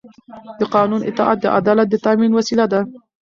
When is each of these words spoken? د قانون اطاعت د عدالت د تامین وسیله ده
د 0.59 0.61
قانون 0.75 1.01
اطاعت 1.09 1.37
د 1.41 1.45
عدالت 1.57 1.87
د 1.89 1.95
تامین 2.05 2.31
وسیله 2.35 2.65
ده 2.73 2.81